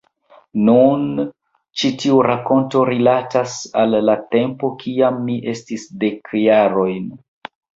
[0.67, 1.03] Nun,
[1.81, 7.07] ĉi tiu rakonto rilatas al la tempo kiam mi havis dek jarojn.